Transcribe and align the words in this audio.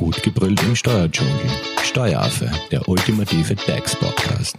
Gut 0.00 0.22
gebrüllt 0.22 0.62
im 0.62 0.74
Steuerdschungel. 0.74 1.34
Steueraffe, 1.82 2.50
der 2.70 2.88
ultimative 2.88 3.54
DAX-Podcast. 3.54 4.56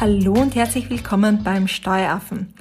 Hallo 0.00 0.32
und 0.32 0.56
herzlich 0.56 0.90
willkommen 0.90 1.44
beim 1.44 1.68
Steueraffen. 1.68 2.52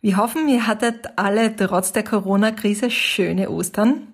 Wir 0.00 0.16
hoffen, 0.16 0.48
ihr 0.48 0.66
hattet 0.66 1.06
alle 1.14 1.54
trotz 1.54 1.92
der 1.92 2.02
Corona-Krise 2.02 2.90
schöne 2.90 3.50
Ostern. 3.50 4.08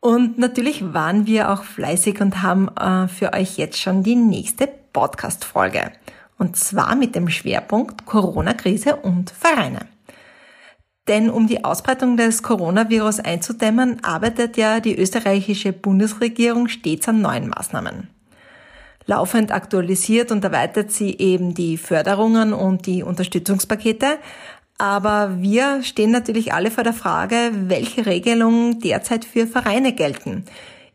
Und 0.00 0.38
natürlich 0.38 0.94
waren 0.94 1.26
wir 1.26 1.50
auch 1.50 1.64
fleißig 1.64 2.22
und 2.22 2.42
haben 2.42 2.68
äh, 2.78 3.08
für 3.08 3.34
euch 3.34 3.58
jetzt 3.58 3.78
schon 3.78 4.02
die 4.02 4.16
nächste 4.16 4.70
Podcast-Folge. 4.94 5.92
Und 6.40 6.56
zwar 6.56 6.96
mit 6.96 7.14
dem 7.14 7.28
Schwerpunkt 7.28 8.06
Corona-Krise 8.06 8.96
und 8.96 9.28
Vereine. 9.30 9.80
Denn 11.06 11.28
um 11.28 11.46
die 11.46 11.66
Ausbreitung 11.66 12.16
des 12.16 12.42
Coronavirus 12.42 13.20
einzudämmen, 13.20 14.02
arbeitet 14.02 14.56
ja 14.56 14.80
die 14.80 14.96
österreichische 14.96 15.74
Bundesregierung 15.74 16.68
stets 16.68 17.08
an 17.08 17.20
neuen 17.20 17.50
Maßnahmen. 17.50 18.08
Laufend 19.04 19.52
aktualisiert 19.52 20.32
und 20.32 20.42
erweitert 20.42 20.90
sie 20.92 21.14
eben 21.18 21.52
die 21.52 21.76
Förderungen 21.76 22.54
und 22.54 22.86
die 22.86 23.02
Unterstützungspakete, 23.02 24.16
aber 24.78 25.42
wir 25.42 25.82
stehen 25.82 26.10
natürlich 26.10 26.54
alle 26.54 26.70
vor 26.70 26.84
der 26.84 26.94
Frage, 26.94 27.50
welche 27.52 28.06
Regelungen 28.06 28.80
derzeit 28.80 29.26
für 29.26 29.46
Vereine 29.46 29.92
gelten. 29.92 30.46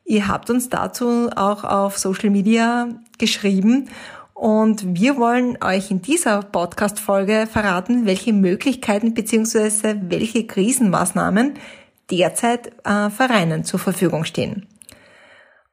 Ihr 0.06 0.28
habt 0.28 0.50
uns 0.50 0.70
dazu 0.70 1.30
auch 1.36 1.64
auf 1.64 2.00
Social 2.00 2.32
Media 2.32 2.88
geschrieben 3.20 3.90
und 4.36 5.00
wir 5.00 5.16
wollen 5.16 5.58
euch 5.64 5.90
in 5.90 6.02
dieser 6.02 6.42
Podcast-Folge 6.44 7.48
verraten, 7.50 8.06
welche 8.06 8.34
Möglichkeiten 8.34 9.14
bzw. 9.14 9.96
welche 10.10 10.46
Krisenmaßnahmen 10.46 11.54
derzeit 12.12 12.68
äh, 12.84 13.10
Vereinen 13.10 13.64
zur 13.64 13.80
Verfügung 13.80 14.26
stehen. 14.26 14.68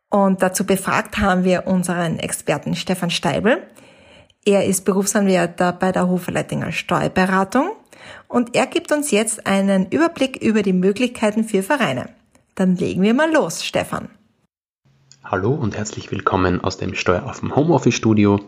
Und 0.08 0.42
dazu 0.42 0.64
befragt 0.64 1.18
haben 1.18 1.42
wir 1.42 1.66
unseren 1.66 2.20
Experten 2.20 2.76
Stefan 2.76 3.10
Steibel. 3.10 3.66
Er 4.44 4.64
ist 4.64 4.84
Berufsanwärter 4.84 5.72
bei 5.72 5.90
der 5.90 6.08
Hoferleitinger 6.08 6.70
Steuerberatung 6.70 7.72
und 8.28 8.54
er 8.54 8.68
gibt 8.68 8.92
uns 8.92 9.10
jetzt 9.10 9.46
einen 9.46 9.88
Überblick 9.90 10.36
über 10.36 10.62
die 10.62 10.72
Möglichkeiten 10.72 11.42
für 11.42 11.64
Vereine. 11.64 12.10
Dann 12.54 12.76
legen 12.76 13.02
wir 13.02 13.12
mal 13.12 13.32
los, 13.32 13.64
Stefan. 13.64 14.08
Hallo 15.24 15.52
und 15.52 15.76
herzlich 15.76 16.10
willkommen 16.10 16.62
aus 16.62 16.78
dem 16.78 16.94
Steueraffen 16.94 17.54
Homeoffice 17.54 17.94
Studio. 17.94 18.40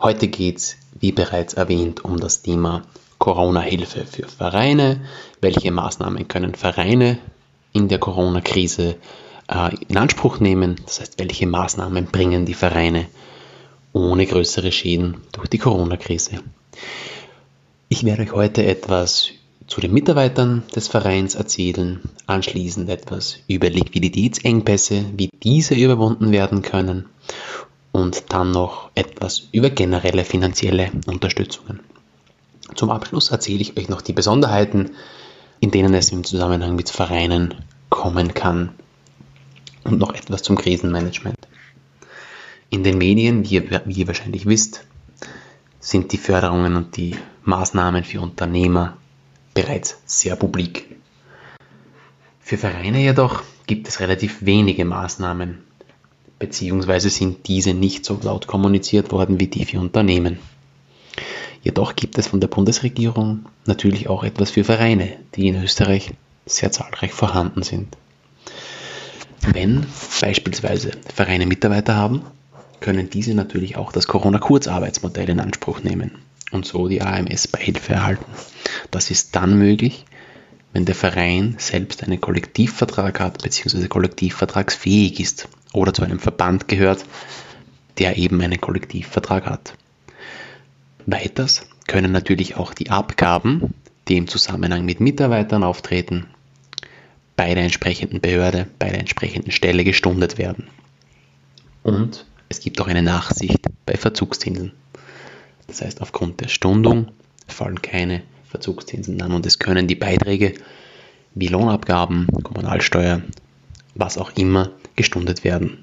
Heute 0.00 0.26
geht 0.26 0.58
es, 0.58 0.76
wie 0.98 1.12
bereits 1.12 1.54
erwähnt, 1.54 2.04
um 2.04 2.18
das 2.18 2.42
Thema 2.42 2.82
Corona-Hilfe 3.18 4.04
für 4.04 4.26
Vereine. 4.26 5.00
Welche 5.40 5.70
Maßnahmen 5.70 6.26
können 6.26 6.56
Vereine 6.56 7.18
in 7.72 7.86
der 7.86 7.98
Corona-Krise 7.98 8.96
äh, 9.48 9.74
in 9.88 9.96
Anspruch 9.96 10.40
nehmen? 10.40 10.80
Das 10.84 11.00
heißt, 11.00 11.20
welche 11.20 11.46
Maßnahmen 11.46 12.06
bringen 12.06 12.44
die 12.44 12.54
Vereine 12.54 13.06
ohne 13.92 14.26
größere 14.26 14.72
Schäden 14.72 15.18
durch 15.30 15.48
die 15.48 15.58
Corona-Krise? 15.58 16.40
Ich 17.88 18.04
werde 18.04 18.24
euch 18.24 18.32
heute 18.32 18.66
etwas 18.66 19.30
zu 19.66 19.80
den 19.80 19.92
Mitarbeitern 19.92 20.62
des 20.74 20.88
Vereins 20.88 21.34
erzählen, 21.34 22.00
anschließend 22.26 22.88
etwas 22.90 23.38
über 23.48 23.70
Liquiditätsengpässe, 23.70 25.06
wie 25.16 25.30
diese 25.42 25.74
überwunden 25.74 26.32
werden 26.32 26.62
können 26.62 27.06
und 27.92 28.32
dann 28.32 28.50
noch 28.50 28.90
etwas 28.94 29.48
über 29.52 29.70
generelle 29.70 30.24
finanzielle 30.24 30.90
Unterstützungen. 31.06 31.80
Zum 32.74 32.90
Abschluss 32.90 33.30
erzähle 33.30 33.60
ich 33.60 33.76
euch 33.76 33.88
noch 33.88 34.02
die 34.02 34.12
Besonderheiten, 34.12 34.90
in 35.60 35.70
denen 35.70 35.94
es 35.94 36.10
im 36.10 36.24
Zusammenhang 36.24 36.74
mit 36.74 36.90
Vereinen 36.90 37.54
kommen 37.88 38.34
kann 38.34 38.70
und 39.84 39.98
noch 39.98 40.14
etwas 40.14 40.42
zum 40.42 40.56
Krisenmanagement. 40.56 41.38
In 42.70 42.82
den 42.82 42.98
Medien, 42.98 43.48
wie 43.48 43.54
ihr, 43.54 43.82
wie 43.84 43.92
ihr 43.92 44.06
wahrscheinlich 44.08 44.46
wisst, 44.46 44.84
sind 45.78 46.12
die 46.12 46.18
Förderungen 46.18 46.76
und 46.76 46.96
die 46.96 47.16
Maßnahmen 47.44 48.02
für 48.04 48.20
Unternehmer 48.20 48.96
bereits 49.54 49.96
sehr 50.04 50.36
publik. 50.36 50.96
Für 52.40 52.58
Vereine 52.58 53.00
jedoch 53.00 53.42
gibt 53.66 53.88
es 53.88 54.00
relativ 54.00 54.44
wenige 54.44 54.84
Maßnahmen, 54.84 55.62
beziehungsweise 56.38 57.08
sind 57.08 57.46
diese 57.46 57.72
nicht 57.72 58.04
so 58.04 58.18
laut 58.22 58.46
kommuniziert 58.46 59.12
worden 59.12 59.40
wie 59.40 59.46
die 59.46 59.64
für 59.64 59.80
Unternehmen. 59.80 60.38
Jedoch 61.62 61.96
gibt 61.96 62.18
es 62.18 62.26
von 62.26 62.40
der 62.40 62.48
Bundesregierung 62.48 63.46
natürlich 63.64 64.08
auch 64.10 64.24
etwas 64.24 64.50
für 64.50 64.64
Vereine, 64.64 65.16
die 65.34 65.48
in 65.48 65.62
Österreich 65.62 66.12
sehr 66.44 66.70
zahlreich 66.70 67.12
vorhanden 67.12 67.62
sind. 67.62 67.96
Wenn 69.40 69.86
beispielsweise 70.20 70.90
Vereine 71.14 71.46
Mitarbeiter 71.46 71.94
haben, 71.94 72.22
können 72.80 73.08
diese 73.08 73.34
natürlich 73.34 73.76
auch 73.76 73.92
das 73.92 74.06
Corona-Kurzarbeitsmodell 74.06 75.30
in 75.30 75.40
Anspruch 75.40 75.82
nehmen 75.82 76.10
und 76.54 76.64
so 76.64 76.88
die 76.88 77.02
AMS-Beihilfe 77.02 77.92
erhalten. 77.92 78.24
Das 78.90 79.10
ist 79.10 79.36
dann 79.36 79.58
möglich, 79.58 80.04
wenn 80.72 80.84
der 80.84 80.94
Verein 80.94 81.56
selbst 81.58 82.02
einen 82.02 82.20
Kollektivvertrag 82.20 83.20
hat 83.20 83.42
bzw. 83.42 83.88
kollektivvertragsfähig 83.88 85.20
ist 85.20 85.48
oder 85.72 85.92
zu 85.92 86.02
einem 86.02 86.18
Verband 86.18 86.68
gehört, 86.68 87.04
der 87.98 88.16
eben 88.16 88.40
einen 88.40 88.60
Kollektivvertrag 88.60 89.46
hat. 89.46 89.74
Weiters 91.06 91.68
können 91.86 92.12
natürlich 92.12 92.56
auch 92.56 92.74
die 92.74 92.90
Abgaben, 92.90 93.74
die 94.08 94.16
im 94.16 94.26
Zusammenhang 94.26 94.84
mit 94.84 95.00
Mitarbeitern 95.00 95.62
auftreten, 95.62 96.26
bei 97.36 97.54
der 97.54 97.64
entsprechenden 97.64 98.20
Behörde, 98.20 98.68
bei 98.78 98.88
der 98.88 99.00
entsprechenden 99.00 99.50
Stelle 99.50 99.84
gestundet 99.84 100.38
werden. 100.38 100.68
Und 101.82 102.26
es 102.48 102.60
gibt 102.60 102.80
auch 102.80 102.86
eine 102.86 103.02
Nachsicht 103.02 103.60
bei 103.86 103.96
Verzugszinsen. 103.96 104.72
Das 105.66 105.82
heißt, 105.82 106.00
aufgrund 106.00 106.40
der 106.40 106.48
Stundung 106.48 107.08
fallen 107.46 107.82
keine 107.82 108.22
Verzugszinsen 108.48 109.20
an 109.22 109.32
und 109.32 109.46
es 109.46 109.58
können 109.58 109.86
die 109.88 109.94
Beiträge 109.94 110.54
wie 111.34 111.48
Lohnabgaben, 111.48 112.28
Kommunalsteuer, 112.42 113.22
was 113.94 114.18
auch 114.18 114.32
immer 114.36 114.70
gestundet 114.96 115.44
werden. 115.44 115.78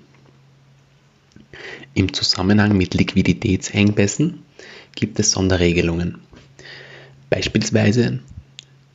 Im 1.94 2.14
Zusammenhang 2.14 2.78
mit 2.78 2.94
Liquiditätsengpässen 2.94 4.44
gibt 4.96 5.20
es 5.20 5.32
Sonderregelungen. 5.32 6.20
Beispielsweise 7.30 8.20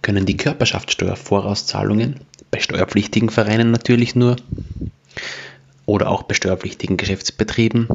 können 0.00 0.24
die 0.24 0.36
Körperschaftssteuervorauszahlungen 0.36 2.20
bei 2.50 2.60
steuerpflichtigen 2.60 3.28
Vereinen 3.28 3.70
natürlich 3.70 4.14
nur 4.14 4.36
oder 5.84 6.08
auch 6.08 6.22
bei 6.22 6.34
steuerpflichtigen 6.34 6.97
Geschäftsbetrieben 6.97 7.88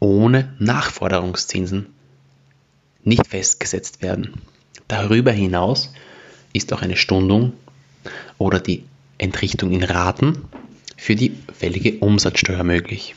ohne 0.00 0.54
Nachforderungszinsen 0.58 1.93
nicht 3.04 3.26
festgesetzt 3.26 4.02
werden. 4.02 4.34
Darüber 4.88 5.32
hinaus 5.32 5.92
ist 6.52 6.72
auch 6.72 6.82
eine 6.82 6.96
Stundung 6.96 7.52
oder 8.38 8.60
die 8.60 8.84
Entrichtung 9.18 9.72
in 9.72 9.82
Raten 9.82 10.44
für 10.96 11.14
die 11.14 11.36
fällige 11.52 11.98
Umsatzsteuer 11.98 12.64
möglich. 12.64 13.14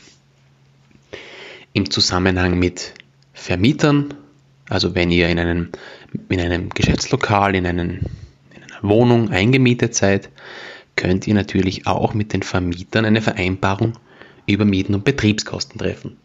Im 1.72 1.90
Zusammenhang 1.90 2.58
mit 2.58 2.94
Vermietern, 3.32 4.14
also 4.68 4.94
wenn 4.94 5.10
ihr 5.10 5.28
in 5.28 5.38
einem, 5.38 5.68
in 6.28 6.40
einem 6.40 6.70
Geschäftslokal, 6.70 7.54
in, 7.54 7.66
einen, 7.66 8.06
in 8.54 8.62
einer 8.62 8.82
Wohnung 8.82 9.30
eingemietet 9.30 9.94
seid, 9.94 10.30
könnt 10.96 11.26
ihr 11.26 11.34
natürlich 11.34 11.86
auch 11.86 12.14
mit 12.14 12.32
den 12.32 12.42
Vermietern 12.42 13.04
eine 13.04 13.22
Vereinbarung 13.22 13.92
über 14.46 14.64
Mieten 14.64 14.94
und 14.94 15.04
Betriebskosten 15.04 15.78
treffen. 15.78 16.16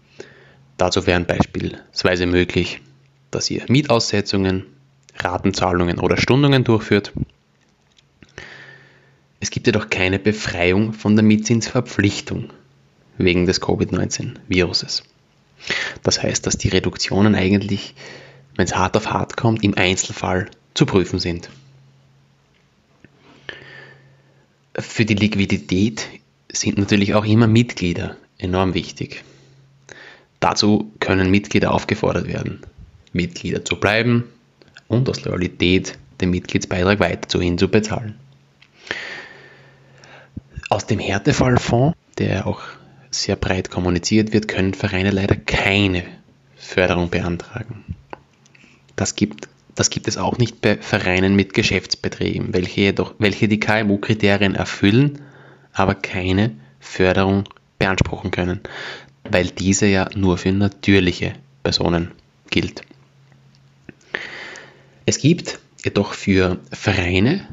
Dazu 0.77 1.05
wären 1.05 1.25
beispielsweise 1.25 2.25
möglich, 2.25 2.81
dass 3.35 3.49
ihr 3.49 3.65
Mietaussetzungen, 3.67 4.65
Ratenzahlungen 5.17 5.99
oder 5.99 6.17
Stundungen 6.17 6.63
durchführt. 6.63 7.13
Es 9.39 9.49
gibt 9.49 9.67
jedoch 9.67 9.89
keine 9.89 10.19
Befreiung 10.19 10.93
von 10.93 11.15
der 11.15 11.23
Mietzinsverpflichtung 11.23 12.51
wegen 13.17 13.45
des 13.45 13.61
Covid-19-Viruses. 13.61 15.03
Das 16.01 16.21
heißt, 16.21 16.45
dass 16.47 16.57
die 16.57 16.69
Reduktionen 16.69 17.35
eigentlich, 17.35 17.95
wenn 18.55 18.65
es 18.65 18.75
hart 18.75 18.97
auf 18.97 19.07
hart 19.07 19.37
kommt, 19.37 19.63
im 19.63 19.77
Einzelfall 19.77 20.49
zu 20.73 20.85
prüfen 20.85 21.19
sind. 21.19 21.49
Für 24.75 25.05
die 25.05 25.13
Liquidität 25.13 26.07
sind 26.51 26.77
natürlich 26.77 27.13
auch 27.13 27.25
immer 27.25 27.47
Mitglieder 27.47 28.17
enorm 28.37 28.73
wichtig. 28.73 29.23
Dazu 30.39 30.91
können 30.99 31.31
Mitglieder 31.31 31.71
aufgefordert 31.71 32.27
werden, 32.27 32.61
Mitglieder 33.13 33.63
zu 33.63 33.79
bleiben 33.79 34.25
und 34.87 35.09
aus 35.09 35.23
Loyalität 35.23 35.97
den 36.21 36.31
Mitgliedsbeitrag 36.31 36.99
weiterhin 36.99 37.57
zu 37.57 37.67
bezahlen. 37.67 38.15
Aus 40.69 40.85
dem 40.85 40.99
Härtefallfonds, 40.99 41.97
der 42.17 42.47
auch 42.47 42.61
sehr 43.11 43.35
breit 43.35 43.69
kommuniziert 43.69 44.33
wird, 44.33 44.47
können 44.47 44.73
Vereine 44.73 45.11
leider 45.11 45.35
keine 45.35 46.03
Förderung 46.55 47.09
beantragen. 47.09 47.83
Das 48.95 49.15
gibt 49.15 49.47
das 49.75 49.89
gibt 49.89 50.07
es 50.07 50.17
auch 50.17 50.37
nicht 50.37 50.61
bei 50.61 50.77
Vereinen 50.77 51.35
mit 51.35 51.53
Geschäftsbetrieben, 51.53 52.53
welche 52.53 52.81
jedoch, 52.81 53.15
welche 53.17 53.47
die 53.47 53.59
KMU-Kriterien 53.59 54.55
erfüllen, 54.55 55.21
aber 55.73 55.95
keine 55.95 56.51
Förderung 56.79 57.45
beanspruchen 57.79 58.29
können, 58.29 58.59
weil 59.23 59.47
diese 59.47 59.87
ja 59.87 60.09
nur 60.15 60.37
für 60.37 60.51
natürliche 60.51 61.33
Personen 61.63 62.11
gilt. 62.51 62.83
Es 65.05 65.17
gibt 65.19 65.59
jedoch 65.83 66.13
für 66.13 66.59
Vereine, 66.71 67.47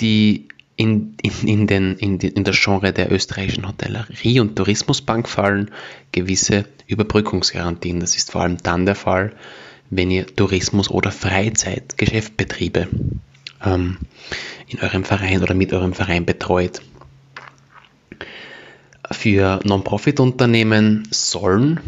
die 0.00 0.48
in, 0.76 1.14
in, 1.22 1.32
in, 1.46 1.66
den, 1.66 1.96
in, 1.96 2.18
die, 2.18 2.28
in 2.28 2.44
das 2.44 2.60
Genre 2.60 2.92
der 2.92 3.12
österreichischen 3.12 3.68
Hotellerie 3.68 4.40
und 4.40 4.56
Tourismusbank 4.56 5.28
fallen, 5.28 5.70
gewisse 6.10 6.64
Überbrückungsgarantien. 6.86 8.00
Das 8.00 8.16
ist 8.16 8.32
vor 8.32 8.42
allem 8.42 8.56
dann 8.58 8.86
der 8.86 8.94
Fall, 8.94 9.32
wenn 9.90 10.10
ihr 10.10 10.26
Tourismus- 10.26 10.90
oder 10.90 11.12
Freizeitgeschäftbetriebe 11.12 12.88
ähm, 13.64 13.98
in 14.66 14.80
eurem 14.80 15.04
Verein 15.04 15.42
oder 15.42 15.54
mit 15.54 15.72
eurem 15.72 15.92
Verein 15.92 16.24
betreut. 16.24 16.80
Für 19.10 19.60
Non-Profit-Unternehmen 19.64 21.06
sollen 21.10 21.80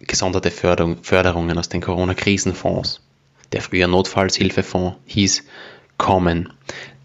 gesonderte 0.00 0.50
Förderung, 0.50 0.96
Förderungen 1.02 1.58
aus 1.58 1.68
den 1.68 1.82
Corona-Krisenfonds, 1.82 3.00
der 3.52 3.62
früher 3.62 3.88
Notfallshilfefonds 3.88 4.98
hieß, 5.06 5.44
kommen. 5.98 6.48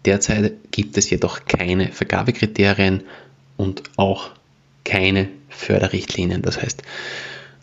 Derzeit 0.04 0.54
gibt 0.70 0.96
es 0.96 1.10
jedoch 1.10 1.44
keine 1.46 1.92
Vergabekriterien 1.92 3.04
und 3.56 3.82
auch 3.96 4.30
keine 4.84 5.28
Förderrichtlinien. 5.48 6.42
Das 6.42 6.60
heißt, 6.60 6.82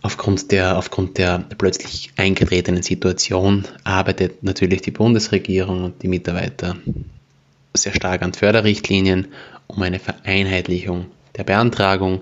Aufgrund 0.06 0.52
der, 0.52 0.78
aufgrund 0.78 1.18
der 1.18 1.40
plötzlich 1.58 2.12
eingetretenen 2.16 2.84
Situation 2.84 3.66
arbeitet 3.84 4.44
natürlich 4.44 4.84
die 4.84 4.92
Bundesregierung 4.92 5.84
und 5.84 6.04
die 6.04 6.08
Mitarbeiter 6.08 6.76
sehr 7.74 7.92
stark 7.92 8.22
an 8.22 8.36
Förderrichtlinien, 8.36 9.30
um 9.66 9.82
eine 9.82 9.98
Vereinheitlichung 9.98 11.08
der 11.36 11.44
Beantragung 11.44 12.22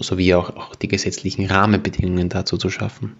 sowie 0.00 0.32
auch, 0.32 0.56
auch 0.56 0.74
die 0.74 0.88
gesetzlichen 0.88 1.44
Rahmenbedingungen 1.44 2.30
dazu 2.30 2.56
zu 2.56 2.70
schaffen. 2.70 3.14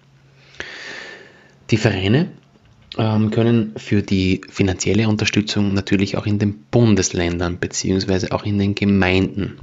Die 1.69 1.77
Vereine 1.77 2.31
können 2.95 3.73
für 3.77 4.01
die 4.01 4.41
finanzielle 4.49 5.07
Unterstützung 5.07 5.73
natürlich 5.73 6.17
auch 6.17 6.25
in 6.25 6.39
den 6.39 6.59
Bundesländern 6.71 7.57
bzw. 7.57 8.31
auch 8.31 8.43
in 8.43 8.59
den 8.59 8.75
Gemeinden 8.75 9.57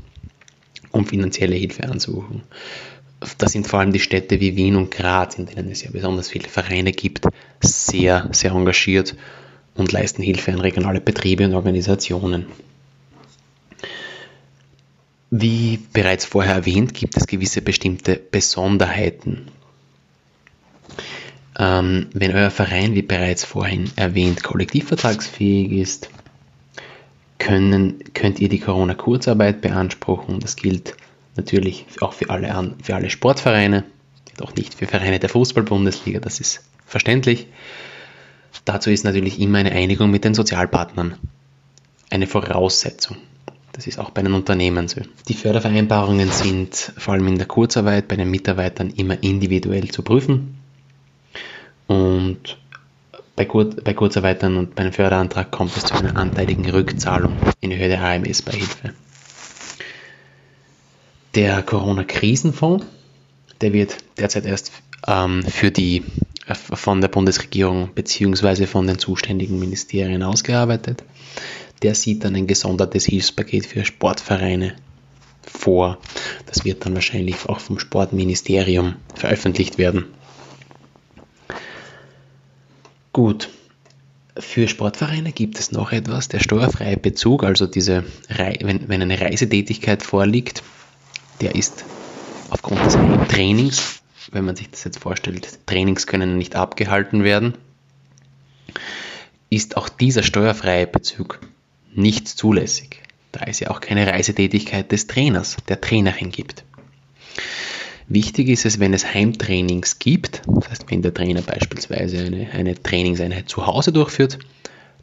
um 0.90 1.06
finanzielle 1.06 1.54
Hilfe 1.54 1.84
ansuchen 1.84 2.42
das 3.38 3.52
sind 3.52 3.66
vor 3.66 3.80
allem 3.80 3.92
die 3.92 4.00
Städte 4.00 4.40
wie 4.40 4.56
Wien 4.56 4.76
und 4.76 4.90
Graz, 4.90 5.36
in 5.36 5.46
denen 5.46 5.70
es 5.70 5.82
ja 5.82 5.90
besonders 5.90 6.30
viele 6.30 6.48
Vereine 6.48 6.92
gibt, 6.92 7.26
sehr, 7.60 8.28
sehr 8.32 8.52
engagiert 8.52 9.14
und 9.74 9.92
leisten 9.92 10.22
Hilfe 10.22 10.52
an 10.52 10.60
regionale 10.60 11.00
Betriebe 11.00 11.44
und 11.44 11.54
Organisationen. 11.54 12.46
Wie 15.30 15.78
bereits 15.92 16.24
vorher 16.24 16.54
erwähnt, 16.54 16.94
gibt 16.94 17.16
es 17.16 17.26
gewisse 17.26 17.62
bestimmte 17.62 18.16
Besonderheiten. 18.16 19.46
Ähm, 21.58 22.06
wenn 22.12 22.34
euer 22.34 22.50
Verein, 22.50 22.94
wie 22.94 23.02
bereits 23.02 23.44
vorhin 23.44 23.90
erwähnt, 23.96 24.42
kollektivvertragsfähig 24.42 25.72
ist, 25.72 26.10
können, 27.38 28.04
könnt 28.14 28.40
ihr 28.40 28.48
die 28.48 28.60
Corona-Kurzarbeit 28.60 29.60
beanspruchen. 29.60 30.40
Das 30.40 30.56
gilt 30.56 30.94
Natürlich 31.36 31.86
auch 32.00 32.12
für 32.12 32.28
alle, 32.28 32.74
für 32.82 32.94
alle 32.94 33.08
Sportvereine, 33.08 33.84
doch 34.36 34.54
nicht 34.54 34.74
für 34.74 34.86
Vereine 34.86 35.18
der 35.18 35.30
Fußball-Bundesliga, 35.30 36.20
das 36.20 36.40
ist 36.40 36.62
verständlich. 36.86 37.46
Dazu 38.64 38.90
ist 38.90 39.04
natürlich 39.04 39.40
immer 39.40 39.58
eine 39.58 39.72
Einigung 39.72 40.10
mit 40.10 40.24
den 40.24 40.34
Sozialpartnern 40.34 41.14
eine 42.10 42.26
Voraussetzung. 42.26 43.16
Das 43.72 43.86
ist 43.86 43.98
auch 43.98 44.10
bei 44.10 44.22
den 44.22 44.34
Unternehmen 44.34 44.88
so. 44.88 45.00
Die 45.28 45.34
Fördervereinbarungen 45.34 46.30
sind 46.30 46.92
vor 46.98 47.14
allem 47.14 47.28
in 47.28 47.38
der 47.38 47.46
Kurzarbeit 47.46 48.08
bei 48.08 48.16
den 48.16 48.30
Mitarbeitern 48.30 48.90
immer 48.90 49.22
individuell 49.22 49.88
zu 49.88 50.02
prüfen. 50.02 50.59
Und 51.90 52.56
bei, 53.34 53.44
Kur 53.46 53.64
bei 53.64 53.94
Kurzarbeitern 53.94 54.56
und 54.56 54.76
bei 54.76 54.82
einem 54.84 54.92
Förderantrag 54.92 55.50
kommt 55.50 55.76
es 55.76 55.86
zu 55.86 55.94
einer 55.94 56.16
anteiligen 56.16 56.70
Rückzahlung 56.70 57.32
in 57.60 57.76
Höhe 57.76 57.88
der 57.88 58.00
AMS-Beihilfe. 58.00 58.94
Der 61.34 61.60
Corona-Krisenfonds, 61.64 62.86
der 63.60 63.72
wird 63.72 63.96
derzeit 64.18 64.46
erst 64.46 64.70
ähm, 65.08 65.42
für 65.42 65.72
die 65.72 66.04
äh, 66.46 66.54
von 66.54 67.00
der 67.00 67.08
Bundesregierung 67.08 67.90
bzw. 67.92 68.66
von 68.66 68.86
den 68.86 69.00
zuständigen 69.00 69.58
Ministerien 69.58 70.22
ausgearbeitet. 70.22 71.02
Der 71.82 71.96
sieht 71.96 72.22
dann 72.22 72.36
ein 72.36 72.46
gesondertes 72.46 73.06
Hilfspaket 73.06 73.66
für 73.66 73.84
Sportvereine 73.84 74.76
vor. 75.42 75.98
Das 76.46 76.64
wird 76.64 76.86
dann 76.86 76.94
wahrscheinlich 76.94 77.48
auch 77.48 77.58
vom 77.58 77.80
Sportministerium 77.80 78.94
veröffentlicht 79.16 79.76
werden. 79.76 80.04
Gut. 83.12 83.48
Für 84.38 84.68
Sportvereine 84.68 85.32
gibt 85.32 85.58
es 85.58 85.72
noch 85.72 85.92
etwas, 85.92 86.28
der 86.28 86.38
steuerfreie 86.38 86.96
Bezug, 86.96 87.42
also 87.42 87.66
diese, 87.66 88.04
wenn, 88.28 88.88
wenn 88.88 89.02
eine 89.02 89.20
Reisetätigkeit 89.20 90.02
vorliegt, 90.02 90.62
der 91.40 91.56
ist 91.56 91.84
aufgrund 92.48 92.80
des 92.84 92.96
Trainings, 93.28 94.00
wenn 94.30 94.44
man 94.44 94.54
sich 94.54 94.70
das 94.70 94.84
jetzt 94.84 95.00
vorstellt, 95.00 95.58
Trainings 95.66 96.06
können 96.06 96.38
nicht 96.38 96.54
abgehalten 96.54 97.24
werden, 97.24 97.54
ist 99.50 99.76
auch 99.76 99.88
dieser 99.88 100.22
steuerfreie 100.22 100.86
Bezug 100.86 101.40
nicht 101.92 102.28
zulässig, 102.28 103.02
da 103.32 103.40
es 103.46 103.58
ja 103.58 103.70
auch 103.70 103.80
keine 103.80 104.06
Reisetätigkeit 104.06 104.92
des 104.92 105.08
Trainers, 105.08 105.56
der 105.68 105.80
Trainerin 105.80 106.30
gibt. 106.30 106.64
Wichtig 108.12 108.48
ist 108.48 108.64
es, 108.64 108.80
wenn 108.80 108.92
es 108.92 109.14
Heimtrainings 109.14 110.00
gibt, 110.00 110.42
das 110.48 110.68
heißt, 110.68 110.90
wenn 110.90 111.00
der 111.00 111.14
Trainer 111.14 111.42
beispielsweise 111.42 112.18
eine, 112.18 112.50
eine 112.50 112.74
Trainingseinheit 112.74 113.48
zu 113.48 113.68
Hause 113.68 113.92
durchführt, 113.92 114.40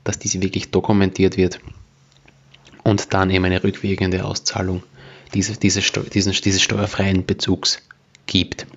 dass 0.04 0.20
diese 0.20 0.42
wirklich 0.42 0.72
dokumentiert 0.72 1.38
wird 1.38 1.62
und 2.84 3.14
dann 3.14 3.30
eben 3.30 3.46
eine 3.46 3.64
rückwirkende 3.64 4.26
Auszahlung 4.26 4.84
diese, 5.34 5.56
diese, 5.58 5.80
diesen, 5.80 6.34
dieses 6.34 6.62
steuerfreien 6.62 7.26
Bezugs 7.26 7.82
gibt. 8.26 8.68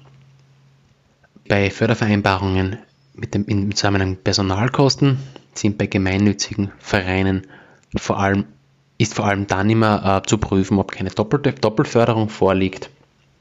Bei 1.49 1.69
Fördervereinbarungen 1.69 2.79
mit 3.15 3.35
dem 3.35 3.47
im 3.47 3.75
Zusammenhang 3.75 4.17
Personalkosten 4.17 5.19
sind 5.55 5.77
bei 5.77 5.87
gemeinnützigen 5.87 6.71
Vereinen 6.79 7.49
vor 7.97 8.21
allem, 8.21 8.45
ist 8.97 9.15
vor 9.15 9.27
allem 9.27 9.49
dann 9.49 9.69
immer 9.69 10.23
äh, 10.23 10.29
zu 10.29 10.39
prüfen, 10.39 10.79
ob 10.79 10.93
keine 10.93 11.11
doppelte, 11.11 11.53
Doppelförderung 11.53 12.29
vorliegt. 12.29 12.91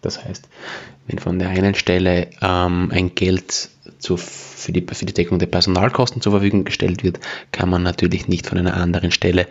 Das 0.01 0.23
heißt, 0.23 0.47
wenn 1.07 1.19
von 1.19 1.39
der 1.39 1.49
einen 1.49 1.75
Stelle 1.75 2.29
ähm, 2.41 2.91
ein 2.93 3.15
Geld 3.15 3.69
zu, 3.99 4.15
für, 4.17 4.71
die, 4.71 4.85
für 4.91 5.05
die 5.05 5.13
Deckung 5.13 5.39
der 5.39 5.47
Personalkosten 5.47 6.21
zur 6.21 6.31
Verfügung 6.31 6.63
gestellt 6.63 7.03
wird, 7.03 7.19
kann 7.51 7.69
man 7.69 7.83
natürlich 7.83 8.27
nicht 8.27 8.47
von 8.47 8.57
einer 8.57 8.75
anderen 8.75 9.11
Stelle 9.11 9.47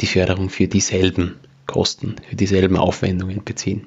die 0.00 0.06
Förderung 0.06 0.50
für 0.50 0.68
dieselben 0.68 1.34
Kosten 1.68 2.16
für 2.28 2.34
dieselben 2.34 2.76
Aufwendungen 2.76 3.44
beziehen. 3.44 3.86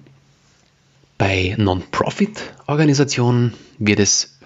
Bei 1.17 1.55
Non-Profit-Organisationen 1.57 3.53
wird 3.79 3.99
es, 3.99 4.39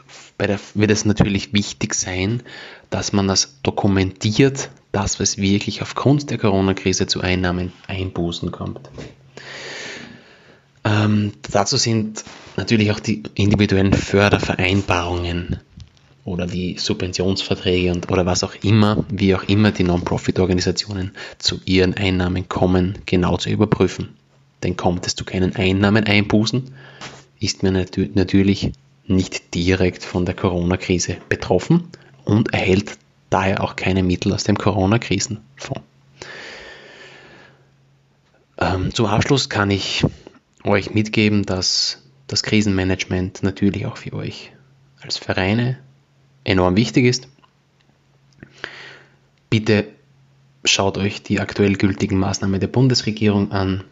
wird 0.73 0.91
es 0.91 1.05
natürlich 1.05 1.53
wichtig 1.53 1.93
sein, 1.93 2.41
dass 2.89 3.13
man 3.13 3.27
das 3.27 3.59
dokumentiert, 3.61 4.71
das, 4.91 5.19
was 5.19 5.37
wirklich 5.37 5.81
aufgrund 5.81 6.31
der 6.31 6.37
Corona-Krise 6.37 7.07
zu 7.07 7.21
Einnahmen 7.21 7.73
einbußen 7.87 8.51
kommt. 8.51 8.89
Ähm, 10.85 11.33
dazu 11.51 11.77
sind 11.77 12.23
natürlich 12.57 12.91
auch 12.91 12.99
die 12.99 13.23
individuellen 13.33 13.91
Fördervereinbarungen 13.91 15.59
oder 16.23 16.45
die 16.45 16.77
Subventionsverträge 16.77 17.91
und, 17.91 18.11
oder 18.11 18.27
was 18.27 18.43
auch 18.43 18.53
immer, 18.61 19.03
wie 19.09 19.33
auch 19.33 19.43
immer 19.43 19.71
die 19.71 19.83
Non-Profit-Organisationen 19.83 21.11
zu 21.39 21.59
ihren 21.65 21.95
Einnahmen 21.95 22.47
kommen, 22.47 22.99
genau 23.07 23.37
zu 23.37 23.49
überprüfen. 23.49 24.15
Denn 24.61 24.77
kommt 24.77 25.07
es 25.07 25.15
zu 25.15 25.25
keinen 25.25 25.55
Einnahmen 25.55 26.05
einbußen, 26.05 26.71
ist 27.39 27.63
man 27.63 27.73
natür 27.73 28.07
natürlich 28.13 28.71
nicht 29.07 29.53
direkt 29.55 30.03
von 30.03 30.25
der 30.25 30.35
Corona-Krise 30.35 31.17
betroffen 31.29 31.89
und 32.25 32.53
erhält 32.53 32.97
daher 33.29 33.63
auch 33.63 33.75
keine 33.75 34.03
Mittel 34.03 34.33
aus 34.33 34.43
dem 34.43 34.57
Corona-Krisenfonds. 34.57 35.81
Ähm, 38.57 38.93
zum 38.93 39.05
Abschluss 39.07 39.49
kann 39.49 39.69
ich 39.69 40.05
euch 40.65 40.91
mitgeben, 40.93 41.45
dass 41.45 42.01
das 42.27 42.43
Krisenmanagement 42.43 43.43
natürlich 43.43 43.85
auch 43.85 43.97
für 43.97 44.13
euch 44.13 44.51
als 45.01 45.17
Vereine 45.17 45.77
enorm 46.43 46.75
wichtig 46.75 47.05
ist. 47.05 47.27
Bitte 49.49 49.87
schaut 50.63 50.97
euch 50.97 51.21
die 51.21 51.39
aktuell 51.39 51.75
gültigen 51.75 52.17
Maßnahmen 52.17 52.59
der 52.59 52.67
Bundesregierung 52.67 53.51
an. 53.51 53.83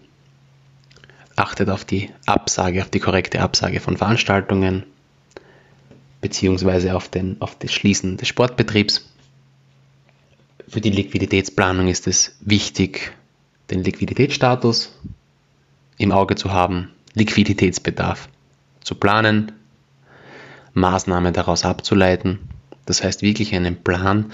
Achtet 1.35 1.69
auf 1.69 1.85
die 1.85 2.09
Absage, 2.25 2.81
auf 2.81 2.89
die 2.89 2.99
korrekte 2.99 3.41
Absage 3.41 3.79
von 3.79 3.97
Veranstaltungen. 3.97 4.83
beziehungsweise 6.21 6.95
auf, 6.95 7.09
den, 7.09 7.41
auf 7.41 7.59
das 7.59 7.73
Schließen 7.73 8.15
des 8.15 8.29
Sportbetriebs. 8.29 9.09
Für 10.69 10.79
die 10.79 10.89
Liquiditätsplanung 10.89 11.89
ist 11.89 12.07
es 12.07 12.37
wichtig, 12.39 13.11
den 13.69 13.83
Liquiditätsstatus 13.83 14.97
im 15.97 16.11
Auge 16.11 16.35
zu 16.35 16.51
haben, 16.51 16.89
Liquiditätsbedarf 17.13 18.29
zu 18.81 18.95
planen, 18.95 19.51
Maßnahmen 20.73 21.33
daraus 21.33 21.65
abzuleiten. 21.65 22.39
Das 22.85 23.03
heißt 23.03 23.21
wirklich 23.21 23.55
einen 23.55 23.83
Plan, 23.83 24.31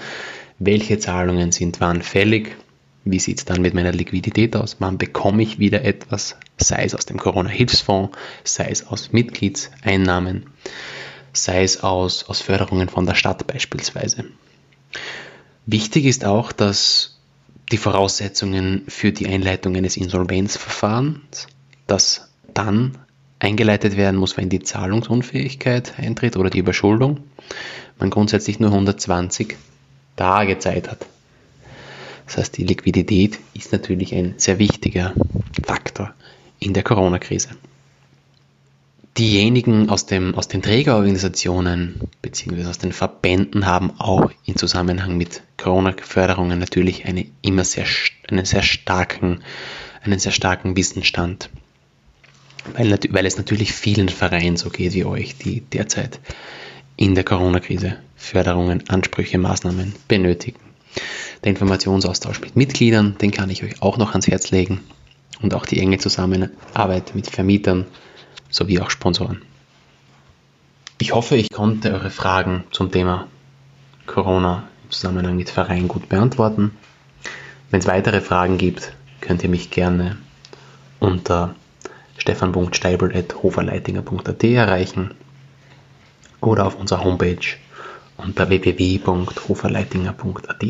welche 0.58 0.98
Zahlungen 0.98 1.52
sind 1.52 1.80
wann 1.80 2.02
fällig, 2.02 2.56
wie 3.04 3.18
sieht 3.18 3.38
es 3.38 3.44
dann 3.44 3.62
mit 3.62 3.74
meiner 3.74 3.92
Liquidität 3.92 4.56
aus, 4.56 4.76
wann 4.78 4.98
bekomme 4.98 5.42
ich 5.42 5.58
wieder 5.58 5.84
etwas, 5.84 6.36
sei 6.58 6.84
es 6.84 6.94
aus 6.94 7.06
dem 7.06 7.18
Corona-Hilfsfonds, 7.18 8.16
sei 8.44 8.68
es 8.70 8.86
aus 8.86 9.12
Mitgliedseinnahmen, 9.12 10.46
sei 11.32 11.62
es 11.62 11.82
aus, 11.82 12.24
aus 12.24 12.42
Förderungen 12.42 12.88
von 12.88 13.06
der 13.06 13.14
Stadt 13.14 13.46
beispielsweise. 13.46 14.24
Wichtig 15.66 16.04
ist 16.04 16.24
auch, 16.24 16.52
dass 16.52 17.09
die 17.70 17.76
Voraussetzungen 17.76 18.84
für 18.88 19.12
die 19.12 19.26
Einleitung 19.26 19.76
eines 19.76 19.96
Insolvenzverfahrens, 19.96 21.46
das 21.86 22.30
dann 22.52 22.98
eingeleitet 23.38 23.96
werden 23.96 24.16
muss, 24.16 24.36
wenn 24.36 24.48
die 24.48 24.60
Zahlungsunfähigkeit 24.60 25.98
eintritt 25.98 26.36
oder 26.36 26.50
die 26.50 26.58
Überschuldung, 26.58 27.20
man 27.98 28.10
grundsätzlich 28.10 28.60
nur 28.60 28.70
120 28.70 29.56
Tage 30.16 30.58
Zeit 30.58 30.90
hat. 30.90 31.06
Das 32.26 32.36
heißt, 32.36 32.56
die 32.58 32.64
Liquidität 32.64 33.38
ist 33.54 33.72
natürlich 33.72 34.14
ein 34.14 34.34
sehr 34.36 34.58
wichtiger 34.58 35.14
Faktor 35.64 36.14
in 36.58 36.74
der 36.74 36.82
Corona-Krise 36.82 37.50
diejenigen 39.18 39.90
aus, 39.90 40.06
dem, 40.06 40.34
aus 40.34 40.48
den 40.48 40.62
Trägerorganisationen 40.62 42.00
bzw. 42.22 42.64
aus 42.66 42.78
den 42.78 42.92
Verbänden 42.92 43.66
haben 43.66 43.92
auch 43.98 44.30
in 44.44 44.56
Zusammenhang 44.56 45.16
mit 45.16 45.42
Corona-Förderungen 45.60 46.58
natürlich 46.58 47.04
eine 47.06 47.26
immer 47.42 47.64
sehr, 47.64 47.86
einen 48.28 48.44
sehr 48.44 48.62
starken, 48.62 49.42
einen 50.02 50.18
sehr 50.18 50.32
starken 50.32 50.76
Wissensstand. 50.76 51.50
Weil, 52.74 52.98
weil 53.10 53.26
es 53.26 53.36
natürlich 53.36 53.72
vielen 53.72 54.08
Vereinen 54.08 54.56
so 54.56 54.70
geht 54.70 54.94
wie 54.94 55.04
euch, 55.04 55.36
die 55.36 55.60
derzeit 55.60 56.20
in 56.96 57.14
der 57.14 57.24
Corona-Krise 57.24 57.98
Förderungen, 58.16 58.88
Ansprüche, 58.88 59.38
Maßnahmen 59.38 59.94
benötigen. 60.08 60.60
Der 61.42 61.50
Informationsaustausch 61.50 62.40
mit 62.40 62.56
Mitgliedern, 62.56 63.16
den 63.18 63.30
kann 63.30 63.48
ich 63.48 63.62
euch 63.62 63.80
auch 63.80 63.96
noch 63.96 64.10
ans 64.10 64.26
Herz 64.26 64.50
legen. 64.50 64.80
Und 65.40 65.54
auch 65.54 65.64
die 65.64 65.80
enge 65.80 65.96
Zusammenarbeit 65.98 67.14
mit 67.14 67.28
Vermietern, 67.28 67.86
sowie 68.50 68.80
auch 68.80 68.90
Sponsoren. 68.90 69.40
Ich 70.98 71.14
hoffe, 71.14 71.36
ich 71.36 71.48
konnte 71.50 71.94
eure 71.94 72.10
Fragen 72.10 72.64
zum 72.72 72.90
Thema 72.90 73.26
Corona 74.06 74.68
Zusammenhang 74.90 75.36
mit 75.36 75.50
Verein 75.50 75.88
gut 75.88 76.08
beantworten. 76.08 76.76
Wenn 77.70 77.80
es 77.80 77.86
weitere 77.86 78.20
Fragen 78.20 78.58
gibt, 78.58 78.92
könnt 79.20 79.42
ihr 79.42 79.48
mich 79.48 79.70
gerne 79.70 80.18
unter 80.98 81.54
stefan.steibel.hoferleitinger.at 82.18 84.44
erreichen 84.44 85.14
oder 86.40 86.66
auf 86.66 86.74
unserer 86.76 87.04
Homepage 87.04 87.56
unter 88.16 88.48
www.hoferleitinger.at 88.48 90.64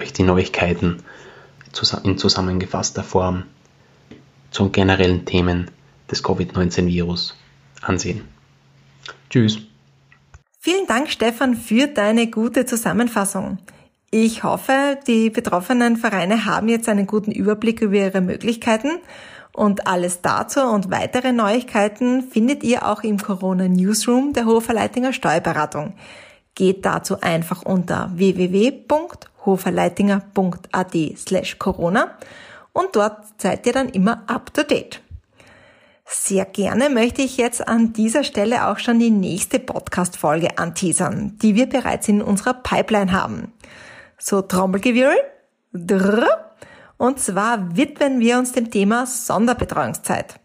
euch 0.00 0.12
die 0.12 0.22
Neuigkeiten 0.22 1.02
in 2.04 2.18
zusammengefasster 2.18 3.02
Form 3.04 3.44
zu 4.50 4.70
generellen 4.70 5.26
Themen 5.26 5.70
des 6.10 6.22
Covid-19-Virus 6.22 7.36
ansehen. 7.82 8.22
Tschüss. 9.30 9.67
Vielen 10.60 10.88
Dank, 10.88 11.08
Stefan, 11.08 11.54
für 11.54 11.86
deine 11.86 12.28
gute 12.28 12.66
Zusammenfassung. 12.66 13.58
Ich 14.10 14.42
hoffe, 14.42 14.98
die 15.06 15.30
betroffenen 15.30 15.96
Vereine 15.96 16.46
haben 16.46 16.68
jetzt 16.68 16.88
einen 16.88 17.06
guten 17.06 17.30
Überblick 17.30 17.80
über 17.80 17.94
ihre 17.94 18.20
Möglichkeiten 18.20 18.98
und 19.52 19.86
alles 19.86 20.20
dazu 20.20 20.62
und 20.62 20.90
weitere 20.90 21.32
Neuigkeiten 21.32 22.22
findet 22.22 22.64
ihr 22.64 22.88
auch 22.88 23.04
im 23.04 23.18
Corona 23.18 23.68
Newsroom 23.68 24.32
der 24.32 24.46
Hoferleitinger 24.46 25.12
Steuerberatung. 25.12 25.94
Geht 26.56 26.84
dazu 26.84 27.20
einfach 27.20 27.62
unter 27.62 28.10
www.hoferleitinger.at 28.14 30.96
slash 31.16 31.56
Corona 31.60 32.18
und 32.72 32.96
dort 32.96 33.40
seid 33.40 33.64
ihr 33.64 33.72
dann 33.72 33.90
immer 33.90 34.24
up 34.26 34.52
to 34.52 34.64
date. 34.64 35.02
Sehr 36.10 36.46
gerne 36.46 36.88
möchte 36.88 37.20
ich 37.20 37.36
jetzt 37.36 37.68
an 37.68 37.92
dieser 37.92 38.24
Stelle 38.24 38.68
auch 38.68 38.78
schon 38.78 38.98
die 38.98 39.10
nächste 39.10 39.58
Podcast-Folge 39.58 40.56
anteasern, 40.56 41.36
die 41.42 41.54
wir 41.54 41.68
bereits 41.68 42.08
in 42.08 42.22
unserer 42.22 42.54
Pipeline 42.54 43.12
haben. 43.12 43.52
So 44.16 44.40
Trommelgewirr. 44.40 45.16
Und 46.96 47.20
zwar 47.20 47.76
widmen 47.76 48.20
wir 48.20 48.38
uns 48.38 48.52
dem 48.52 48.70
Thema 48.70 49.04
Sonderbetreuungszeit. 49.04 50.40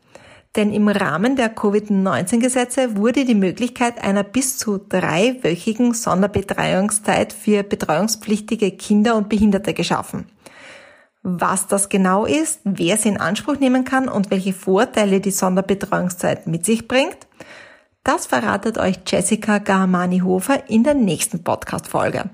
Denn 0.58 0.74
im 0.74 0.90
Rahmen 0.90 1.38
der 1.38 1.48
Covid-19-Gesetze 1.48 2.98
wurde 2.98 3.24
die 3.24 3.34
Möglichkeit 3.34 4.04
einer 4.04 4.24
bis 4.24 4.58
zu 4.58 4.78
dreiwöchigen 4.78 5.94
Sonderbetreuungszeit 5.94 7.32
für 7.32 7.64
betreuungspflichtige 7.64 8.72
Kinder 8.72 9.16
und 9.16 9.30
Behinderte 9.30 9.74
geschaffen. 9.74 10.26
Was 11.24 11.68
das 11.68 11.88
genau 11.88 12.26
ist, 12.26 12.60
wer 12.66 12.98
sie 12.98 13.08
in 13.08 13.18
Anspruch 13.20 13.58
nehmen 13.58 13.86
kann 13.86 14.10
und 14.10 14.30
welche 14.30 14.52
Vorteile 14.52 15.22
die 15.22 15.32
Sonderbetreuungszeit 15.32 16.48
mit 16.48 16.66
sich 16.66 16.90
bringt, 16.90 17.18
das 18.04 18.26
verratet 18.26 18.78
euch 18.78 19.00
Jessica 19.08 19.60
Gahamani-Hofer 19.60 20.70
in 20.70 20.84
der 20.84 20.96
nächsten 20.96 21.42
Podcast-Folge. 21.42 22.30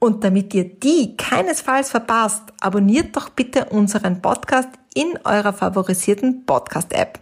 Und 0.00 0.24
damit 0.24 0.52
ihr 0.54 0.64
die 0.64 1.16
keinesfalls 1.16 1.90
verpasst, 1.90 2.42
abonniert 2.60 3.14
doch 3.14 3.28
bitte 3.28 3.66
unseren 3.66 4.20
Podcast 4.20 4.70
in 4.92 5.16
eurer 5.22 5.52
favorisierten 5.52 6.44
Podcast-App 6.46 7.20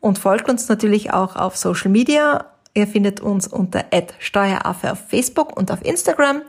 und 0.00 0.18
folgt 0.18 0.50
uns 0.50 0.68
natürlich 0.68 1.14
auch 1.14 1.36
auf 1.36 1.56
Social 1.56 1.90
Media. 1.90 2.44
Ihr 2.74 2.86
findet 2.86 3.20
uns 3.20 3.48
unter 3.48 3.86
@steueraffe 4.18 4.92
auf 4.92 4.98
Facebook 5.08 5.56
und 5.56 5.70
auf 5.72 5.82
Instagram. 5.82 6.42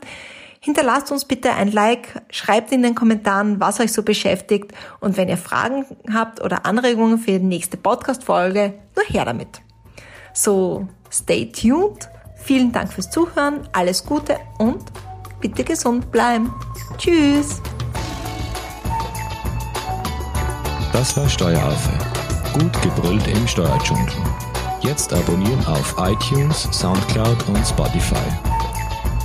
Hinterlasst 0.60 1.12
uns 1.12 1.24
bitte 1.24 1.52
ein 1.52 1.70
Like, 1.70 2.22
schreibt 2.30 2.72
in 2.72 2.82
den 2.82 2.94
Kommentaren, 2.94 3.60
was 3.60 3.78
euch 3.78 3.92
so 3.92 4.02
beschäftigt 4.02 4.72
und 4.98 5.16
wenn 5.16 5.28
ihr 5.28 5.36
Fragen 5.36 5.84
habt 6.12 6.42
oder 6.42 6.66
Anregungen 6.66 7.18
für 7.18 7.38
die 7.38 7.44
nächste 7.44 7.76
Podcast-Folge, 7.76 8.74
nur 8.96 9.04
her 9.06 9.24
damit. 9.24 9.60
So, 10.32 10.88
stay 11.10 11.50
tuned. 11.50 12.08
Vielen 12.36 12.72
Dank 12.72 12.92
fürs 12.92 13.10
Zuhören, 13.10 13.68
alles 13.72 14.04
Gute 14.04 14.36
und 14.58 14.84
bitte 15.40 15.62
gesund 15.62 16.10
bleiben. 16.10 16.52
Tschüss. 16.96 17.60
Das 20.92 21.16
war 21.16 21.28
Steueraffe. 21.28 21.92
Gut 22.54 22.82
gebrüllt 22.82 23.26
im 23.28 23.46
Steuerdschungel. 23.46 24.12
Jetzt 24.80 25.12
abonnieren 25.12 25.64
auf 25.66 25.94
iTunes, 25.98 26.68
Soundcloud 26.72 27.48
und 27.48 27.64
Spotify. 27.64 28.16